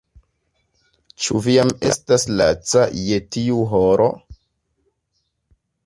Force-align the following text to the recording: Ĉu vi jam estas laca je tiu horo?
Ĉu 1.25 1.41
vi 1.47 1.53
jam 1.59 1.73
estas 1.91 2.27
laca 2.41 2.89
je 3.05 3.21
tiu 3.37 3.61
horo? 3.75 4.09